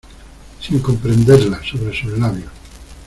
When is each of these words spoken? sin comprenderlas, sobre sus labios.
sin 0.59 0.79
comprenderlas, 0.79 1.63
sobre 1.67 1.93
sus 1.95 2.17
labios. 2.17 2.49